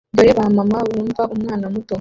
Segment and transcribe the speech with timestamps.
[0.15, 1.89] Dore ba mama bumva umwana muto